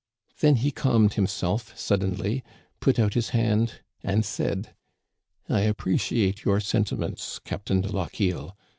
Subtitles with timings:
[0.39, 2.43] Then he calmed himself suddenly,
[2.79, 4.73] put out his hand, and said:"
[5.27, 7.37] * I appreciate your sentiments.
[7.37, 8.57] Captain de Lochiel.